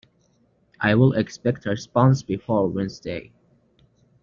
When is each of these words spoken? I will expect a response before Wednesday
I 0.79 0.95
will 0.95 1.13
expect 1.13 1.67
a 1.67 1.69
response 1.69 2.23
before 2.23 2.67
Wednesday 2.67 3.31